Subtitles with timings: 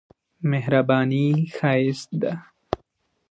[0.49, 1.25] مهرباني
[1.55, 2.33] ښايست ده.